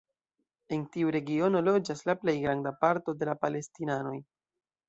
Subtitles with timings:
[0.77, 4.19] En tiu regiono loĝas la plej granda parto de la palestinanoj.